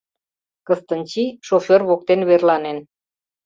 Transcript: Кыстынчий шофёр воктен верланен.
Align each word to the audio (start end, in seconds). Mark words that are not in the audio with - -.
Кыстынчий 0.67 1.29
шофёр 1.47 1.81
воктен 1.89 2.19
верланен. 2.29 2.77